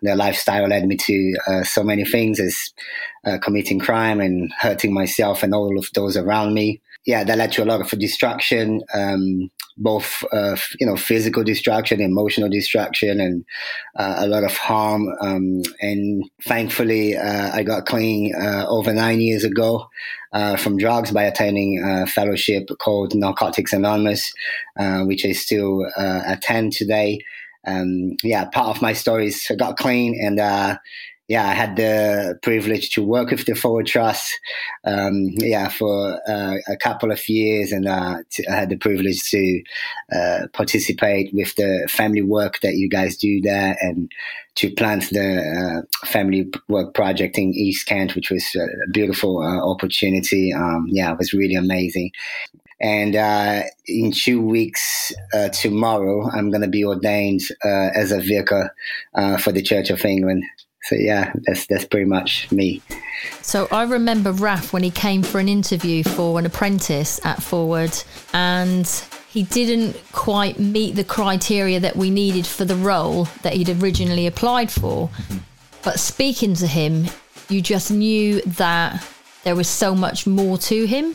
Their 0.02 0.16
lifestyle 0.16 0.66
led 0.68 0.86
me 0.86 0.96
to 0.96 1.34
uh, 1.46 1.62
so 1.64 1.84
many 1.84 2.04
things 2.04 2.40
as 2.40 2.72
uh, 3.24 3.38
committing 3.38 3.78
crime 3.78 4.20
and 4.20 4.50
hurting 4.58 4.92
myself 4.92 5.42
and 5.42 5.54
all 5.54 5.78
of 5.78 5.88
those 5.94 6.16
around 6.16 6.54
me. 6.54 6.80
Yeah, 7.06 7.24
that 7.24 7.38
led 7.38 7.52
to 7.52 7.64
a 7.64 7.64
lot 7.64 7.80
of 7.80 7.98
destruction, 7.98 8.82
um, 8.92 9.50
both 9.78 10.22
uh, 10.32 10.56
you 10.78 10.86
know 10.86 10.96
physical 10.96 11.42
destruction, 11.42 12.00
emotional 12.00 12.50
destruction, 12.50 13.20
and 13.20 13.44
uh, 13.96 14.16
a 14.18 14.26
lot 14.26 14.44
of 14.44 14.54
harm. 14.56 15.08
Um, 15.22 15.62
and 15.80 16.28
thankfully, 16.44 17.16
uh, 17.16 17.52
I 17.54 17.62
got 17.62 17.86
clean 17.86 18.34
uh, 18.34 18.66
over 18.68 18.92
nine 18.92 19.20
years 19.20 19.44
ago 19.44 19.88
uh, 20.34 20.56
from 20.56 20.76
drugs 20.76 21.10
by 21.10 21.22
attending 21.24 21.82
a 21.82 22.06
fellowship 22.06 22.68
called 22.78 23.14
Narcotics 23.14 23.72
Anonymous, 23.72 24.32
uh, 24.78 25.00
which 25.04 25.24
I 25.24 25.32
still 25.32 25.86
attend 25.96 26.74
today. 26.74 27.18
Um, 27.66 28.16
yeah, 28.22 28.44
part 28.46 28.68
of 28.68 28.82
my 28.82 28.92
story 28.92 29.26
is 29.26 29.46
I 29.50 29.54
got 29.54 29.78
clean 29.78 30.18
and 30.22 30.38
yeah, 31.30 31.46
I 31.46 31.54
had 31.54 31.76
the 31.76 32.40
privilege 32.42 32.90
to 32.94 33.04
work 33.04 33.30
with 33.30 33.46
the 33.46 33.54
Forward 33.54 33.86
Trust, 33.86 34.36
um, 34.84 35.28
yeah, 35.36 35.68
for 35.68 36.18
uh, 36.28 36.56
a 36.66 36.76
couple 36.76 37.12
of 37.12 37.28
years, 37.28 37.70
and 37.70 37.86
uh, 37.86 38.16
I 38.50 38.52
had 38.52 38.68
the 38.68 38.76
privilege 38.76 39.30
to 39.30 39.62
uh, 40.12 40.48
participate 40.52 41.32
with 41.32 41.54
the 41.54 41.88
family 41.88 42.20
work 42.20 42.58
that 42.62 42.74
you 42.74 42.88
guys 42.88 43.16
do 43.16 43.40
there, 43.42 43.76
and 43.80 44.10
to 44.56 44.72
plant 44.74 45.08
the 45.10 45.84
uh, 45.86 46.06
family 46.06 46.50
work 46.66 46.94
project 46.94 47.38
in 47.38 47.54
East 47.54 47.86
Kent, 47.86 48.16
which 48.16 48.32
was 48.32 48.44
a 48.56 48.90
beautiful 48.90 49.38
uh, 49.38 49.70
opportunity. 49.70 50.52
Um, 50.52 50.86
yeah, 50.88 51.12
it 51.12 51.18
was 51.18 51.32
really 51.32 51.54
amazing. 51.54 52.10
And 52.80 53.14
uh, 53.14 53.62
in 53.86 54.10
two 54.10 54.42
weeks 54.42 55.12
tomorrow, 55.52 56.28
I'm 56.32 56.50
going 56.50 56.62
to 56.62 56.68
be 56.68 56.84
ordained 56.84 57.42
as 57.62 58.10
a 58.10 58.20
vicar 58.20 58.74
for 59.38 59.52
the 59.52 59.62
Church 59.62 59.90
of 59.90 60.04
England. 60.04 60.42
So 60.82 60.96
yeah, 60.96 61.32
that's 61.46 61.66
that's 61.66 61.84
pretty 61.84 62.06
much 62.06 62.50
me. 62.50 62.82
So 63.42 63.68
I 63.70 63.82
remember 63.84 64.32
Raf 64.32 64.72
when 64.72 64.82
he 64.82 64.90
came 64.90 65.22
for 65.22 65.38
an 65.38 65.48
interview 65.48 66.02
for 66.02 66.38
an 66.38 66.46
apprentice 66.46 67.24
at 67.24 67.42
Forward, 67.42 67.92
and 68.32 68.86
he 69.28 69.42
didn't 69.42 69.96
quite 70.12 70.58
meet 70.58 70.96
the 70.96 71.04
criteria 71.04 71.80
that 71.80 71.96
we 71.96 72.10
needed 72.10 72.46
for 72.46 72.64
the 72.64 72.76
role 72.76 73.24
that 73.42 73.52
he'd 73.52 73.68
originally 73.82 74.26
applied 74.26 74.70
for. 74.70 75.10
But 75.82 76.00
speaking 76.00 76.54
to 76.54 76.66
him, 76.66 77.06
you 77.48 77.60
just 77.60 77.90
knew 77.90 78.40
that 78.42 79.06
there 79.44 79.54
was 79.54 79.68
so 79.68 79.94
much 79.94 80.26
more 80.26 80.58
to 80.58 80.86
him 80.86 81.14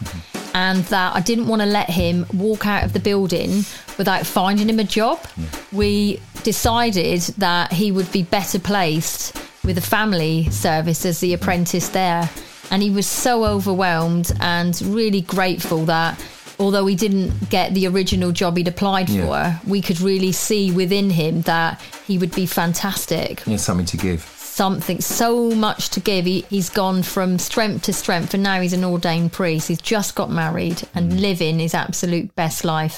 and 0.53 0.83
that 0.85 1.15
I 1.15 1.19
didn't 1.19 1.47
want 1.47 1.61
to 1.61 1.67
let 1.67 1.89
him 1.89 2.25
walk 2.33 2.65
out 2.65 2.83
of 2.83 2.93
the 2.93 2.99
building 2.99 3.65
without 3.97 4.25
finding 4.25 4.69
him 4.69 4.79
a 4.79 4.83
job. 4.83 5.19
Hmm. 5.19 5.75
We 5.75 6.21
decided 6.43 7.21
that 7.37 7.73
he 7.73 7.91
would 7.91 8.11
be 8.11 8.23
better 8.23 8.59
placed 8.59 9.35
with 9.65 9.77
a 9.77 9.81
family 9.81 10.49
service 10.51 11.05
as 11.05 11.19
the 11.19 11.33
apprentice 11.33 11.89
there. 11.89 12.29
And 12.71 12.81
he 12.81 12.89
was 12.89 13.05
so 13.07 13.45
overwhelmed 13.45 14.31
and 14.39 14.79
really 14.81 15.21
grateful 15.21 15.85
that 15.85 16.19
although 16.57 16.85
he 16.85 16.95
didn't 16.95 17.49
get 17.49 17.73
the 17.73 17.85
original 17.87 18.31
job 18.31 18.57
he'd 18.57 18.67
applied 18.67 19.09
Yeah. 19.09 19.59
for, 19.59 19.69
we 19.69 19.81
could 19.81 19.99
really 20.01 20.31
see 20.31 20.71
within 20.71 21.09
him 21.09 21.41
that 21.43 21.81
he 22.07 22.17
would 22.17 22.33
be 22.33 22.45
fantastic 22.45 23.41
He 23.41 23.51
has 23.51 23.63
something 23.63 23.85
to 23.87 23.97
give. 23.97 24.21
something 24.21 25.01
so 25.01 25.51
much 25.51 25.89
to 25.89 25.99
give. 25.99 26.25
He, 26.25 26.45
he's 26.49 26.69
gone 26.69 27.03
from 27.03 27.37
strength 27.39 27.83
to 27.83 27.93
strength, 27.93 28.33
and 28.33 28.41
now 28.41 28.61
he's 28.61 28.73
an 28.73 28.85
ordained 28.85 29.33
priest. 29.33 29.67
He's 29.67 29.81
just 29.81 30.15
got 30.15 30.31
married 30.31 30.81
and 30.95 31.11
mm. 31.11 31.19
living 31.19 31.59
his 31.59 31.73
absolute 31.73 32.33
best 32.35 32.63
life. 32.63 32.97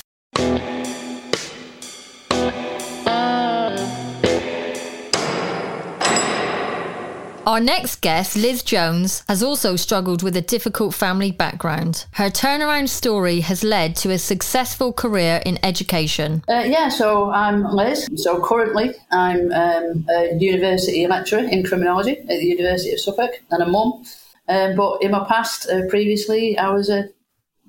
Our 7.48 7.62
next 7.62 8.02
guest, 8.02 8.36
Liz 8.36 8.62
Jones, 8.62 9.24
has 9.30 9.42
also 9.42 9.78
struggled 9.78 10.22
with 10.22 10.36
a 10.36 10.42
difficult 10.42 10.94
family 10.94 11.32
background. 11.32 12.06
Her 12.12 12.30
turnaround 12.30 12.90
story 12.90 13.40
has 13.40 13.64
led 13.64 13.96
to 13.98 14.12
a 14.12 14.18
successful 14.18 14.92
career 14.92 15.42
in 15.46 15.58
education. 15.64 16.44
Uh, 16.50 16.66
yeah, 16.68 16.90
so 16.90 17.32
I'm 17.32 17.64
Liz. 17.64 18.10
So 18.16 18.44
currently 18.44 18.96
I'm 19.12 19.54
um, 19.54 20.06
a 20.10 20.36
university 20.38 21.08
lecturer 21.08 21.40
in 21.40 21.64
criminology 21.64 22.18
at 22.18 22.28
the 22.28 22.46
University 22.46 22.92
of 22.92 23.00
Suffolk 23.00 23.42
and 23.50 23.64
a 23.64 23.66
mum. 23.66 24.04
Um, 24.50 24.76
but 24.76 25.02
in 25.02 25.12
my 25.12 25.26
past, 25.26 25.70
uh, 25.70 25.88
previously, 25.88 26.58
I 26.58 26.70
was 26.72 26.90
a, 26.90 27.06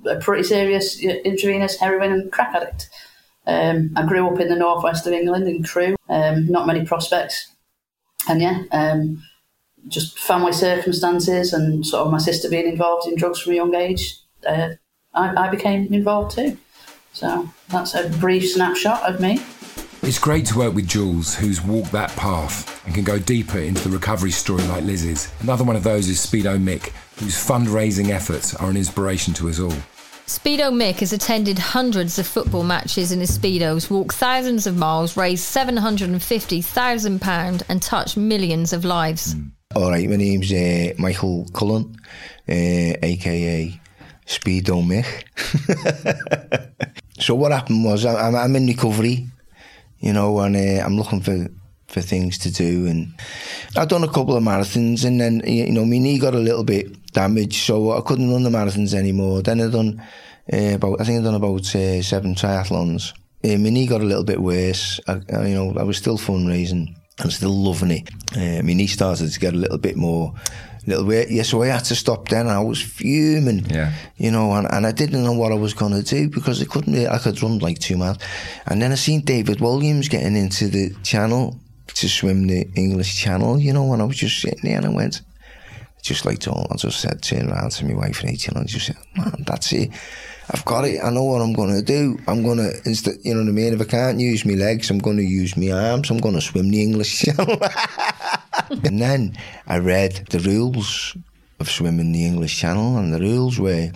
a 0.07 0.17
pretty 0.17 0.43
serious 0.43 0.99
uh, 1.05 1.21
intravenous 1.25 1.77
heroin 1.77 2.11
and 2.11 2.33
crack 2.33 2.53
addict. 2.53 2.91
Um, 3.47 3.93
I 3.95 4.05
grew 4.07 4.27
up 4.27 4.41
in 4.41 4.49
the 4.49 4.57
northwest 4.57 5.07
of 5.07 5.13
England 5.13 5.47
in 5.47 5.63
Crewe, 5.63 5.95
um, 6.09 6.49
not 6.49 6.67
many 6.67 6.85
prospects. 6.85 7.53
And 8.29 8.43
yeah, 8.43 8.65
um, 8.73 9.23
just 9.89 10.19
family 10.19 10.53
circumstances 10.53 11.53
and 11.53 11.87
sort 11.87 12.07
of 12.07 12.13
my 12.13 12.19
sister 12.19 12.49
being 12.49 12.69
involved 12.69 13.09
in 13.09 13.17
drugs 13.17 13.41
from 13.41 13.53
a 13.53 13.57
young 13.57 13.75
age, 13.75 14.19
uh, 14.47 14.71
I, 15.15 15.47
I 15.47 15.51
became 15.51 15.93
involved 15.93 16.37
too. 16.37 16.57
So 17.13 17.51
that's 17.69 17.95
a 17.95 18.09
brief 18.09 18.51
snapshot 18.51 19.03
of 19.03 19.21
me. 19.21 19.41
It's 20.03 20.19
great 20.19 20.47
to 20.47 20.57
work 20.57 20.75
with 20.75 20.87
Jules, 20.87 21.35
who's 21.35 21.61
walked 21.61 21.93
that 21.93 22.09
path 22.11 22.87
and 22.87 22.95
can 22.95 23.05
go 23.05 23.19
deeper 23.19 23.59
into 23.59 23.89
the 23.89 23.95
recovery 23.95 24.31
story 24.31 24.63
like 24.65 24.85
Liz's. 24.85 25.31
Another 25.41 25.65
one 25.65 25.77
of 25.77 25.83
those 25.83 26.09
is 26.09 26.25
Speedo 26.25 26.57
Mick, 26.57 26.93
whose 27.17 27.35
fundraising 27.35 28.09
efforts 28.11 28.55
are 28.55 28.71
an 28.71 28.77
inspiration 28.77 29.35
to 29.35 29.49
us 29.49 29.59
all. 29.59 29.75
Speedo 30.27 30.71
Mick 30.71 31.01
has 31.01 31.13
attended 31.13 31.59
hundreds 31.59 32.17
of 32.19 32.27
football 32.27 32.63
matches 32.63 33.13
in 33.13 33.21
his 33.21 33.37
Speedos, 33.37 33.91
walked 33.91 34.15
thousands 34.15 34.67
of 34.67 34.77
miles, 34.77 35.17
raised 35.17 35.45
£750,000 35.45 37.63
and 37.69 37.83
touched 37.83 38.17
millions 38.17 38.73
of 38.73 38.85
lives. 38.85 39.35
All 39.79 39.91
right, 39.93 40.11
my 40.11 40.17
name's 40.17 40.53
uh, 40.53 40.93
Michael 40.99 41.47
Cullen, 41.55 41.95
uh, 42.49 42.99
aka 43.01 43.81
Speedo 44.27 44.83
Mick. 44.83 45.07
so 47.21 47.37
what 47.37 47.53
happened 47.53 47.85
was 47.85 48.05
I'm, 48.05 48.35
I'm 48.35 48.57
in 48.57 48.67
recovery, 48.67 49.29
you 50.01 50.13
know, 50.13 50.41
and 50.41 50.57
uh, 50.57 50.85
I'm 50.85 50.97
looking 50.97 51.21
for, 51.21 51.47
for 51.87 52.01
things 52.01 52.39
to 52.39 52.51
do. 52.51 52.89
And 52.89 53.15
I've 53.77 53.87
done 53.87 54.03
a 54.03 54.09
couple 54.09 54.37
of 54.37 54.43
marathons, 54.43 55.05
and 55.05 55.21
then 55.21 55.43
you 55.47 55.71
know, 55.71 55.85
my 55.85 55.99
knee 55.99 56.19
got 56.19 56.35
a 56.35 56.39
little 56.39 56.65
bit 56.65 57.13
damaged, 57.13 57.65
so 57.65 57.93
I 57.93 58.01
couldn't 58.01 58.33
run 58.33 58.43
the 58.43 58.51
marathons 58.51 58.95
anymore. 58.95 59.43
Then 59.43 59.61
I 59.61 59.69
done 59.69 60.03
uh, 60.53 60.75
about 60.75 61.01
I 61.01 61.05
think 61.05 61.21
I 61.21 61.23
done 61.23 61.37
about 61.37 61.73
uh, 61.77 62.03
seven 62.03 62.35
triathlons. 62.35 63.13
Uh, 63.45 63.57
my 63.59 63.71
knee 63.71 63.87
got 63.87 64.01
a 64.01 64.11
little 64.11 64.25
bit 64.25 64.41
worse. 64.41 64.99
I, 65.07 65.21
I, 65.33 65.47
you 65.47 65.55
know, 65.55 65.79
I 65.79 65.85
was 65.85 65.99
still 65.99 66.19
fundraising. 66.19 66.97
I'm 67.21 67.31
still 67.31 67.51
loving 67.51 67.91
it. 67.91 68.11
Uh, 68.37 68.63
my 68.63 68.75
knee 68.75 68.87
started 68.87 69.31
to 69.33 69.41
get 69.41 69.55
a 69.55 69.57
little 69.57 69.79
bit 69.79 69.97
more, 69.97 70.35
little 70.87 71.05
bit. 71.05 71.31
Yeah, 71.31 71.43
so 71.43 71.63
I 71.63 71.69
had 71.69 71.85
to 71.87 71.95
stop 71.95 72.29
then. 72.29 72.49
I 72.49 72.61
was 72.61 72.81
fuming. 72.81 73.67
Yeah. 73.67 73.93
You 74.17 74.31
know, 74.31 74.53
and, 74.53 74.67
and 74.71 74.87
I 74.87 74.93
didn't 74.93 75.25
know 75.25 75.33
what 75.33 75.53
I 75.53 75.57
was 75.57 75.75
going 75.75 75.93
to 75.93 76.03
do 76.03 76.29
because 76.29 76.63
I 76.63 76.67
couldn't. 76.67 77.07
I 77.07 77.19
could 77.19 77.43
run 77.43 77.59
like 77.59 77.79
two 77.79 77.97
miles, 77.97 78.19
and 78.67 78.81
then 78.81 78.93
I 78.93 78.97
seen 78.97 79.23
David 79.23 79.59
Walliams 79.59 80.09
getting 80.09 80.37
into 80.37 80.69
the 80.69 80.95
channel 81.03 81.59
to 81.95 82.09
swim 82.09 82.47
the 82.47 82.69
English 82.75 83.17
Channel. 83.17 83.59
You 83.59 83.73
know, 83.73 83.93
and 83.93 84.03
I 84.03 84.05
was 84.05 84.17
just 84.17 84.41
sitting 84.41 84.61
there 84.63 84.77
and 84.77 84.87
I 84.87 84.91
went, 84.91 85.23
just 86.03 86.25
like 86.25 86.39
told, 86.39 86.69
I 86.71 86.77
just 86.77 87.01
said, 87.01 87.23
turn 87.23 87.51
around 87.51 87.73
to 87.73 87.85
my 87.85 87.95
wife 87.95 88.21
and 88.21 88.31
18 88.31 88.55
and 88.55 88.65
I 88.65 88.67
just 88.67 88.87
said, 88.87 88.97
man, 89.17 89.45
that's 89.47 89.73
it. 89.73 89.91
I've 90.51 90.65
got 90.65 90.85
it. 90.85 91.01
I 91.03 91.11
know 91.11 91.25
what 91.25 91.43
I'm 91.43 91.53
going 91.53 91.75
to 91.75 91.83
do. 91.83 92.19
I'm 92.27 92.43
going 92.43 92.59
to, 92.59 92.73
instead, 92.85 93.17
you 93.23 93.35
know 93.35 93.41
what 93.41 93.49
I 93.49 93.53
mean? 93.53 93.75
If 93.75 93.81
I 93.83 93.85
can't 93.85 94.19
use 94.19 94.47
my 94.47 94.55
legs, 94.55 94.91
I'm 94.91 94.99
going 94.99 95.19
to 95.19 95.23
use 95.23 95.57
my 95.57 95.71
arms. 95.71 96.11
I'm 96.11 96.19
going 96.19 96.35
to 96.35 96.41
swim 96.41 96.71
the 96.71 96.83
English 96.83 97.21
Channel. 97.21 97.59
and 98.85 99.01
then 99.01 99.37
I 99.67 99.79
read 99.79 100.27
the 100.31 100.39
rules 100.41 101.17
of 101.61 101.71
swimming 101.71 102.13
the 102.13 102.25
English 102.25 102.59
Channel, 102.59 102.97
and 102.97 103.13
the 103.13 103.21
rules 103.21 103.59
were 103.59 103.91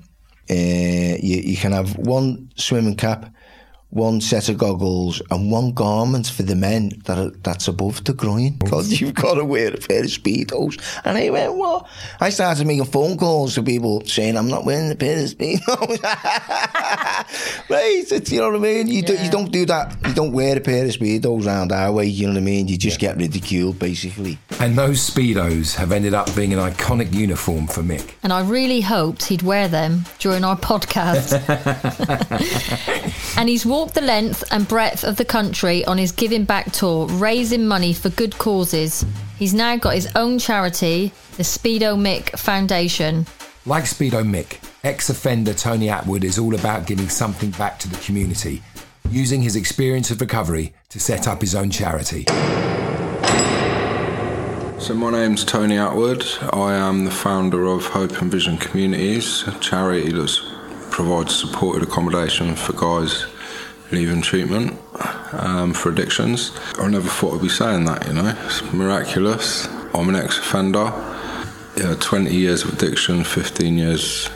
uh, 0.50 1.16
you, 1.22 1.36
you 1.38 1.56
can 1.56 1.72
have 1.72 1.96
one 1.96 2.50
swimming 2.56 2.96
cap, 2.96 3.32
one 3.92 4.22
set 4.22 4.48
of 4.48 4.56
goggles, 4.56 5.20
and 5.30 5.52
one 5.52 5.72
garment 5.72 6.26
for 6.26 6.42
the 6.42 6.56
men 6.56 6.90
that 7.04 7.18
are, 7.18 7.30
that's 7.42 7.68
above 7.68 8.02
the 8.04 8.14
groin. 8.14 8.56
Because 8.56 9.00
you've 9.00 9.14
got 9.14 9.34
to 9.34 9.44
wear 9.44 9.68
a 9.68 9.76
pair 9.76 10.00
of 10.00 10.06
speedos. 10.06 10.80
And 11.04 11.18
I 11.18 11.28
went, 11.28 11.54
what? 11.54 11.86
I 12.18 12.30
started 12.30 12.66
making 12.66 12.86
phone 12.86 13.18
calls 13.18 13.54
to 13.56 13.62
people 13.62 14.02
saying 14.06 14.38
I'm 14.38 14.48
not 14.48 14.64
wearing 14.64 14.90
a 14.90 14.94
pair 14.94 15.22
of 15.22 15.28
speedos. 15.28 16.02
right? 17.68 18.04
It's, 18.10 18.32
you 18.32 18.40
know 18.40 18.50
what 18.50 18.56
I 18.56 18.60
mean? 18.60 18.88
You, 18.88 19.02
do, 19.02 19.14
you 19.14 19.30
don't 19.30 19.52
do 19.52 19.66
that. 19.66 19.94
You 20.06 20.14
don't 20.14 20.32
wear 20.32 20.56
a 20.56 20.60
pair 20.60 20.86
of 20.86 20.90
speedos 20.92 21.46
around 21.46 21.70
our 21.70 21.92
way. 21.92 22.06
You 22.06 22.28
know 22.28 22.32
what 22.32 22.38
I 22.38 22.44
mean? 22.44 22.68
You 22.68 22.78
just 22.78 22.98
get 22.98 23.18
ridiculed, 23.18 23.78
basically. 23.78 24.38
And 24.58 24.78
those 24.78 25.10
Speedos 25.10 25.74
have 25.74 25.92
ended 25.92 26.14
up 26.14 26.34
being 26.34 26.52
an 26.52 26.58
iconic 26.58 27.12
uniform 27.12 27.66
for 27.66 27.82
Mick. 27.82 28.14
And 28.22 28.32
I 28.32 28.40
really 28.42 28.80
hoped 28.80 29.24
he'd 29.24 29.42
wear 29.42 29.68
them 29.68 30.04
during 30.18 30.44
our 30.44 30.56
podcast. 30.56 31.32
and 33.36 33.48
he's 33.48 33.66
walked 33.82 33.94
the 33.94 34.00
length 34.00 34.44
and 34.52 34.68
breadth 34.68 35.02
of 35.02 35.16
the 35.16 35.24
country 35.24 35.84
on 35.86 35.98
his 35.98 36.12
Giving 36.12 36.44
Back 36.44 36.70
tour, 36.70 37.08
raising 37.08 37.66
money 37.66 37.92
for 37.92 38.10
good 38.10 38.38
causes. 38.38 39.04
He's 39.40 39.52
now 39.52 39.74
got 39.74 39.94
his 39.94 40.08
own 40.14 40.38
charity, 40.38 41.12
the 41.36 41.42
Speedo 41.42 41.98
Mick 41.98 42.38
Foundation. 42.38 43.26
Like 43.66 43.82
Speedo 43.82 44.22
Mick, 44.22 44.64
ex 44.84 45.10
offender 45.10 45.52
Tony 45.52 45.90
Atwood 45.90 46.22
is 46.22 46.38
all 46.38 46.54
about 46.54 46.86
giving 46.86 47.08
something 47.08 47.50
back 47.50 47.80
to 47.80 47.88
the 47.88 47.96
community, 47.96 48.62
using 49.10 49.42
his 49.42 49.56
experience 49.56 50.12
of 50.12 50.20
recovery 50.20 50.72
to 50.90 51.00
set 51.00 51.26
up 51.26 51.40
his 51.40 51.56
own 51.56 51.68
charity. 51.68 52.24
So 54.78 54.94
my 54.94 55.10
name's 55.10 55.44
Tony 55.44 55.76
Atwood. 55.76 56.24
I 56.52 56.74
am 56.74 57.04
the 57.04 57.10
founder 57.10 57.66
of 57.66 57.84
Hope 57.86 58.22
and 58.22 58.30
Vision 58.30 58.58
Communities, 58.58 59.42
a 59.48 59.58
charity 59.58 60.12
that 60.12 60.40
provides 60.92 61.34
supported 61.34 61.82
accommodation 61.82 62.54
for 62.54 62.74
guys 62.74 63.26
leaving 63.92 64.22
treatment 64.22 64.78
um, 65.32 65.72
for 65.74 65.90
addictions. 65.90 66.52
I 66.78 66.88
never 66.88 67.08
thought 67.08 67.36
I'd 67.36 67.42
be 67.42 67.48
saying 67.48 67.84
that, 67.84 68.06
you 68.06 68.14
know. 68.14 68.34
It's 68.46 68.62
miraculous. 68.72 69.68
I'm 69.94 70.08
an 70.08 70.16
ex-offender. 70.16 70.92
Yeah, 71.76 71.94
20 72.00 72.34
years 72.34 72.64
of 72.64 72.72
addiction, 72.72 73.24
15 73.24 73.78
years 73.78 74.28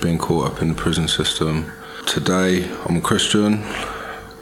being 0.00 0.18
caught 0.18 0.52
up 0.52 0.62
in 0.62 0.68
the 0.68 0.74
prison 0.74 1.08
system. 1.08 1.70
Today, 2.06 2.70
I'm 2.86 2.96
a 2.96 3.00
Christian. 3.00 3.64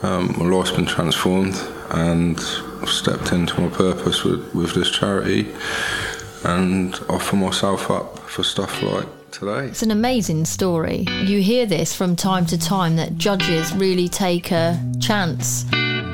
Um, 0.03 0.35
my 0.39 0.45
life's 0.45 0.71
been 0.71 0.85
transformed 0.87 1.55
and 1.91 2.39
I've 2.83 2.91
stepped 2.91 3.33
into 3.33 3.59
my 3.61 3.69
purpose 3.69 4.25
with, 4.25 4.55
with 4.55 4.75
this 4.75 4.91
charity 4.91 5.55
and 6.45 6.95
offer 7.09 7.37
myself 7.37 7.91
up 7.91 8.19
for 8.19 8.43
stuff 8.43 8.83
like 8.83 9.07
today. 9.35 9.67
It's 9.67 9.83
an 9.83 9.91
amazing 9.91 10.45
story. 10.45 11.07
You 11.25 11.41
hear 11.43 11.67
this 11.67 11.95
from 11.95 12.15
time 12.17 12.47
to 12.47 12.59
time 12.59 12.97
that 12.97 13.17
judges 13.17 13.75
really 13.75 14.09
take 14.09 14.53
a 14.53 14.81
chance 15.01 15.65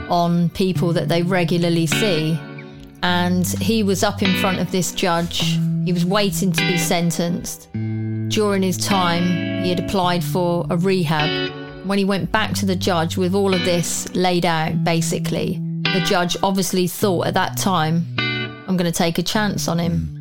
on 0.09 0.49
people 0.51 0.93
that 0.95 1.09
they 1.09 1.23
regularly 1.23 1.87
see. 1.87 2.39
And 3.03 3.47
he 3.47 3.83
was 3.83 4.03
up 4.03 4.23
in 4.23 4.35
front 4.41 4.59
of 4.59 4.71
this 4.73 4.93
judge, 4.93 5.59
he 5.85 5.93
was 5.93 6.05
waiting 6.05 6.53
to 6.53 6.67
be 6.67 6.79
sentenced. 6.79 7.69
During 7.73 8.63
his 8.63 8.77
time, 8.79 9.63
he 9.63 9.71
had 9.71 9.81
applied 9.81 10.25
for 10.25 10.67
a 10.71 10.77
rehab. 10.77 11.53
When 11.87 11.99
he 11.99 12.05
went 12.05 12.31
back 12.31 12.55
to 12.55 12.67
the 12.67 12.77
judge 12.77 13.17
with 13.17 13.35
all 13.35 13.55
of 13.55 13.65
this 13.65 14.13
laid 14.15 14.47
out, 14.47 14.85
basically, 14.85 15.61
the 15.83 16.03
judge 16.07 16.37
obviously 16.43 16.87
thought 16.87 17.27
at 17.27 17.35
that 17.35 17.57
time, 17.57 18.07
I'm 18.19 18.77
going 18.77 18.91
to 18.91 18.97
take 18.97 19.19
a 19.19 19.23
chance 19.23 19.67
on 19.67 19.79
him. 19.79 20.20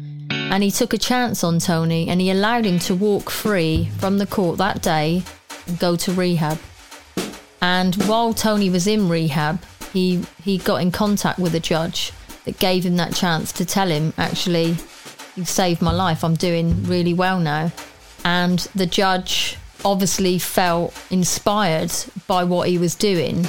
Mm. 0.49 0.53
And 0.53 0.63
he 0.63 0.71
took 0.71 0.93
a 0.93 0.97
chance 0.97 1.43
on 1.43 1.59
Tony 1.59 2.09
and 2.09 2.19
he 2.19 2.31
allowed 2.31 2.65
him 2.65 2.79
to 2.79 2.95
walk 2.95 3.29
free 3.29 3.89
from 3.99 4.17
the 4.17 4.25
court 4.25 4.57
that 4.57 4.81
day 4.81 5.23
and 5.67 5.79
go 5.79 5.95
to 5.95 6.11
rehab. 6.11 6.57
And 7.61 7.95
while 8.07 8.33
Tony 8.33 8.69
was 8.69 8.87
in 8.87 9.09
rehab, 9.09 9.63
he, 9.93 10.23
he 10.43 10.57
got 10.57 10.81
in 10.81 10.91
contact 10.91 11.39
with 11.39 11.53
a 11.55 11.59
judge 11.59 12.11
that 12.45 12.57
gave 12.57 12.83
him 12.83 12.97
that 12.97 13.13
chance 13.13 13.51
to 13.53 13.65
tell 13.65 13.89
him, 13.89 14.13
actually, 14.17 14.75
you 15.35 15.45
saved 15.45 15.81
my 15.81 15.91
life. 15.91 16.23
I'm 16.23 16.35
doing 16.35 16.83
really 16.85 17.13
well 17.13 17.39
now. 17.39 17.71
And 18.25 18.59
the 18.75 18.85
judge 18.85 19.57
obviously 19.85 20.39
felt 20.39 20.93
inspired 21.11 21.91
by 22.27 22.43
what 22.43 22.69
he 22.69 22.77
was 22.77 22.95
doing. 22.95 23.47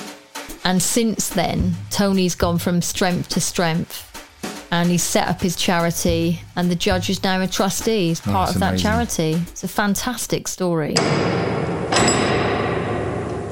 And 0.65 0.83
since 0.83 1.31
then, 1.31 1.75
Tony's 1.91 2.35
gone 2.35 2.59
from 2.59 2.83
strength 2.83 3.31
to 3.31 3.41
strength 3.41 4.10
and 4.71 4.89
he's 4.91 5.03
set 5.03 5.27
up 5.29 5.41
his 5.41 5.57
charity 5.57 6.41
and 6.57 6.71
the 6.71 6.75
judge 6.77 7.11
is 7.11 7.23
now 7.23 7.41
a 7.41 7.47
trustee 7.47 8.09
he's 8.09 8.21
Oh, 8.27 8.31
part 8.33 8.47
that's 8.49 8.57
of 8.57 8.61
that 8.61 8.69
amazing. 8.71 8.83
charity 8.83 9.33
it's 9.51 9.65
a 9.65 9.69
fantastic 9.69 10.47
story 10.49 10.95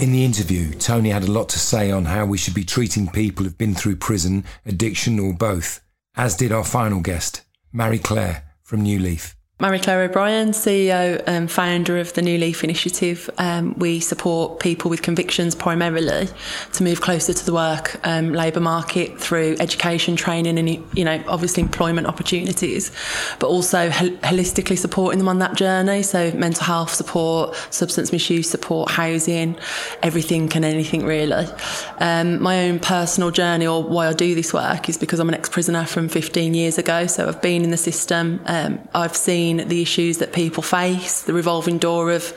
In 0.00 0.12
the 0.12 0.24
interview, 0.24 0.70
Tony 0.74 1.10
had 1.10 1.24
a 1.24 1.30
lot 1.30 1.48
to 1.48 1.58
say 1.58 1.90
on 1.90 2.04
how 2.04 2.24
we 2.24 2.38
should 2.38 2.54
be 2.54 2.62
treating 2.64 3.08
people 3.08 3.42
who've 3.44 3.58
been 3.58 3.74
through 3.74 3.96
prison, 3.96 4.44
addiction, 4.64 5.18
or 5.18 5.32
both, 5.32 5.80
as 6.16 6.36
did 6.36 6.52
our 6.52 6.62
final 6.62 7.00
guest, 7.00 7.42
Marie 7.72 7.98
Claire 7.98 8.44
from 8.62 8.82
New 8.82 9.00
Leaf. 9.00 9.34
Marie 9.60 9.80
Claire 9.80 10.02
O'Brien, 10.02 10.50
CEO 10.52 11.20
and 11.26 11.50
founder 11.50 11.98
of 11.98 12.12
the 12.12 12.22
New 12.22 12.38
Leaf 12.38 12.62
Initiative. 12.62 13.28
Um, 13.38 13.74
we 13.76 13.98
support 13.98 14.60
people 14.60 14.88
with 14.88 15.02
convictions 15.02 15.56
primarily 15.56 16.28
to 16.74 16.82
move 16.84 17.00
closer 17.00 17.32
to 17.32 17.44
the 17.44 17.52
work 17.52 17.98
um, 18.06 18.32
labour 18.32 18.60
market 18.60 19.18
through 19.18 19.56
education, 19.58 20.14
training, 20.14 20.60
and 20.60 20.68
you 20.96 21.04
know 21.04 21.20
obviously 21.26 21.64
employment 21.64 22.06
opportunities, 22.06 22.92
but 23.40 23.48
also 23.48 23.90
hol- 23.90 24.16
holistically 24.18 24.78
supporting 24.78 25.18
them 25.18 25.28
on 25.28 25.40
that 25.40 25.56
journey. 25.56 26.04
So 26.04 26.30
mental 26.34 26.64
health 26.64 26.94
support, 26.94 27.56
substance 27.70 28.12
misuse 28.12 28.48
support, 28.48 28.92
housing, 28.92 29.58
everything 30.04 30.52
and 30.54 30.64
anything 30.64 31.04
really. 31.04 31.48
Um, 31.98 32.40
my 32.40 32.68
own 32.68 32.78
personal 32.78 33.32
journey, 33.32 33.66
or 33.66 33.82
why 33.82 34.06
I 34.06 34.12
do 34.12 34.36
this 34.36 34.54
work, 34.54 34.88
is 34.88 34.96
because 34.96 35.18
I'm 35.18 35.28
an 35.28 35.34
ex-prisoner 35.34 35.84
from 35.86 36.08
15 36.08 36.54
years 36.54 36.78
ago. 36.78 37.08
So 37.08 37.26
I've 37.26 37.42
been 37.42 37.64
in 37.64 37.72
the 37.72 37.76
system. 37.76 38.40
Um, 38.46 38.78
I've 38.94 39.16
seen 39.16 39.47
the 39.56 39.82
issues 39.82 40.18
that 40.18 40.32
people 40.32 40.62
face, 40.62 41.22
the 41.22 41.32
revolving 41.32 41.78
door 41.78 42.12
of 42.12 42.34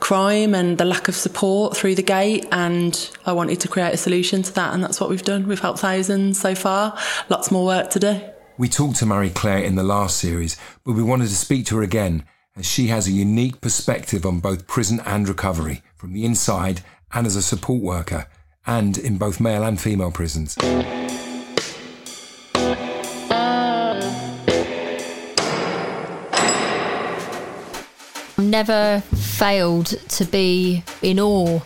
crime, 0.00 0.54
and 0.54 0.78
the 0.78 0.84
lack 0.84 1.06
of 1.08 1.14
support 1.14 1.76
through 1.76 1.94
the 1.94 2.02
gate. 2.02 2.46
And 2.50 3.10
I 3.26 3.32
wanted 3.32 3.60
to 3.60 3.68
create 3.68 3.94
a 3.94 3.98
solution 3.98 4.42
to 4.42 4.52
that, 4.54 4.74
and 4.74 4.82
that's 4.82 5.00
what 5.00 5.10
we've 5.10 5.22
done. 5.22 5.46
We've 5.46 5.60
helped 5.60 5.80
thousands 5.80 6.40
so 6.40 6.54
far. 6.54 6.98
Lots 7.28 7.50
more 7.50 7.64
work 7.64 7.90
to 7.90 8.00
do. 8.00 8.20
We 8.56 8.68
talked 8.68 8.96
to 8.96 9.06
Marie 9.06 9.30
Claire 9.30 9.64
in 9.64 9.74
the 9.74 9.82
last 9.82 10.16
series, 10.16 10.56
but 10.84 10.92
we 10.92 11.02
wanted 11.02 11.28
to 11.28 11.36
speak 11.36 11.66
to 11.66 11.76
her 11.76 11.82
again 11.82 12.24
as 12.56 12.66
she 12.66 12.86
has 12.86 13.08
a 13.08 13.12
unique 13.12 13.60
perspective 13.60 14.24
on 14.24 14.40
both 14.40 14.66
prison 14.66 15.00
and 15.04 15.28
recovery 15.28 15.82
from 15.96 16.12
the 16.12 16.24
inside 16.24 16.82
and 17.12 17.26
as 17.26 17.36
a 17.36 17.42
support 17.42 17.82
worker, 17.82 18.26
and 18.66 18.96
in 18.96 19.18
both 19.18 19.40
male 19.40 19.62
and 19.62 19.80
female 19.80 20.10
prisons. 20.10 20.56
Never 28.54 29.00
failed 29.16 29.86
to 30.08 30.24
be 30.24 30.84
in 31.02 31.18
awe 31.18 31.58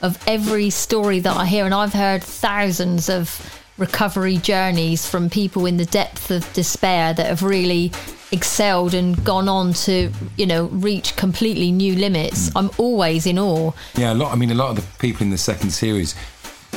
of 0.00 0.16
every 0.28 0.70
story 0.70 1.18
that 1.18 1.36
I 1.36 1.44
hear, 1.44 1.64
and 1.64 1.74
I've 1.74 1.92
heard 1.92 2.22
thousands 2.22 3.08
of 3.08 3.60
recovery 3.78 4.36
journeys 4.36 5.04
from 5.04 5.28
people 5.28 5.66
in 5.66 5.76
the 5.76 5.86
depth 5.86 6.30
of 6.30 6.40
despair 6.52 7.12
that 7.14 7.26
have 7.26 7.42
really 7.42 7.90
excelled 8.30 8.94
and 8.94 9.24
gone 9.24 9.48
on 9.48 9.72
to, 9.72 10.12
you 10.36 10.46
know, 10.46 10.66
reach 10.66 11.16
completely 11.16 11.72
new 11.72 11.96
limits. 11.96 12.50
Hmm. 12.50 12.58
I'm 12.58 12.70
always 12.78 13.26
in 13.26 13.40
awe. 13.40 13.72
Yeah, 13.96 14.12
a 14.12 14.14
lot. 14.14 14.32
I 14.32 14.36
mean, 14.36 14.52
a 14.52 14.54
lot 14.54 14.70
of 14.70 14.76
the 14.76 14.98
people 15.00 15.24
in 15.24 15.30
the 15.30 15.38
second 15.38 15.70
series 15.70 16.14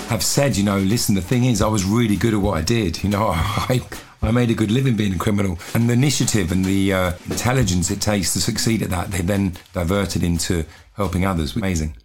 have 0.07 0.23
said, 0.23 0.57
you 0.57 0.63
know, 0.63 0.79
listen, 0.79 1.13
the 1.13 1.21
thing 1.21 1.45
is, 1.45 1.61
I 1.61 1.67
was 1.67 1.85
really 1.85 2.15
good 2.15 2.33
at 2.33 2.41
what 2.41 2.57
I 2.57 2.63
did. 2.63 3.03
You 3.03 3.11
know, 3.11 3.27
I, 3.35 3.81
I 4.21 4.31
made 4.31 4.51
a 4.51 4.53
good 4.53 4.71
living 4.71 4.95
being 4.95 5.13
a 5.13 5.17
criminal. 5.17 5.57
And 5.73 5.89
the 5.89 5.93
initiative 5.93 6.51
and 6.51 6.65
the 6.65 6.93
uh, 6.93 7.11
intelligence 7.29 7.89
it 7.89 8.01
takes 8.01 8.33
to 8.33 8.41
succeed 8.41 8.81
at 8.81 8.89
that, 8.89 9.11
they 9.11 9.21
then 9.21 9.53
diverted 9.73 10.23
into 10.23 10.65
helping 10.93 11.25
others. 11.25 11.55
Amazing. 11.55 11.95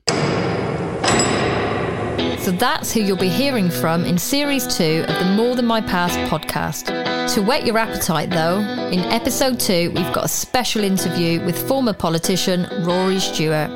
So 2.39 2.51
that's 2.51 2.93
who 2.93 3.01
you'll 3.01 3.17
be 3.17 3.31
hearing 3.31 3.71
from 3.71 4.05
in 4.05 4.19
series 4.19 4.67
two 4.67 5.07
of 5.09 5.19
the 5.19 5.35
More 5.35 5.57
Than 5.57 5.65
My 5.65 5.81
Past 5.81 6.19
podcast. 6.31 6.93
To 7.35 7.41
whet 7.41 7.65
your 7.65 7.79
appetite, 7.79 8.29
though, 8.29 8.61
in 8.61 9.01
episode 9.01 9.59
two, 9.59 9.91
we've 9.93 10.13
got 10.13 10.27
a 10.27 10.29
special 10.29 10.85
interview 10.85 11.43
with 11.43 11.67
former 11.67 11.95
politician 11.95 12.69
Rory 12.85 13.19
Stewart. 13.19 13.71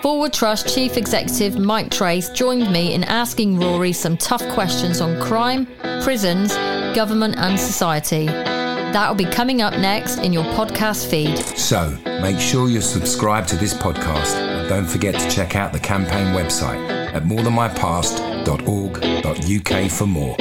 Forward 0.00 0.32
Trust 0.32 0.74
Chief 0.74 0.96
Executive 0.96 1.58
Mike 1.58 1.90
Trace 1.90 2.30
joined 2.30 2.72
me 2.72 2.94
in 2.94 3.04
asking 3.04 3.60
Rory 3.60 3.92
some 3.92 4.16
tough 4.16 4.46
questions 4.54 5.02
on 5.02 5.20
crime, 5.20 5.66
prisons, 6.02 6.54
government, 6.94 7.34
and 7.36 7.58
society. 7.58 8.26
That'll 8.26 9.16
be 9.16 9.24
coming 9.24 9.60
up 9.60 9.74
next 9.74 10.18
in 10.18 10.32
your 10.32 10.44
podcast 10.54 11.10
feed. 11.10 11.36
So 11.58 11.98
make 12.22 12.38
sure 12.38 12.68
you're 12.68 12.80
subscribed 12.80 13.48
to 13.48 13.56
this 13.56 13.74
podcast 13.74 14.36
and 14.36 14.68
don't 14.68 14.86
forget 14.86 15.18
to 15.18 15.28
check 15.28 15.56
out 15.56 15.72
the 15.72 15.80
campaign 15.80 16.32
website 16.34 16.78
at 17.12 17.24
morethanmypast.org.uk 17.24 19.90
for 19.90 20.06
more. 20.06 20.36